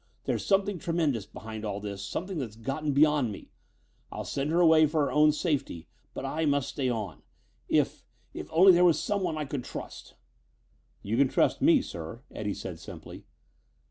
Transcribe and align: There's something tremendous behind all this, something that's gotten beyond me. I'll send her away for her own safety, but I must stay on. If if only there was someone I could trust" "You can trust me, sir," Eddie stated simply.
There's 0.23 0.43
something 0.43 0.79
tremendous 0.79 1.27
behind 1.27 1.63
all 1.63 1.79
this, 1.79 2.03
something 2.03 2.39
that's 2.39 2.55
gotten 2.55 2.91
beyond 2.91 3.31
me. 3.31 3.51
I'll 4.11 4.23
send 4.23 4.49
her 4.49 4.59
away 4.59 4.87
for 4.87 5.01
her 5.01 5.11
own 5.11 5.31
safety, 5.31 5.87
but 6.15 6.25
I 6.25 6.43
must 6.47 6.69
stay 6.69 6.89
on. 6.89 7.21
If 7.69 8.03
if 8.33 8.49
only 8.51 8.71
there 8.71 8.83
was 8.83 8.99
someone 8.99 9.37
I 9.37 9.45
could 9.45 9.63
trust" 9.63 10.15
"You 11.03 11.17
can 11.17 11.27
trust 11.29 11.61
me, 11.61 11.83
sir," 11.83 12.23
Eddie 12.31 12.55
stated 12.55 12.79
simply. 12.79 13.25